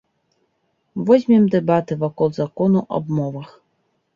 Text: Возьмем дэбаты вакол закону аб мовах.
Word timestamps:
Возьмем 1.09 1.45
дэбаты 1.55 1.93
вакол 2.05 2.29
закону 2.41 2.79
аб 2.97 3.05
мовах. 3.19 3.49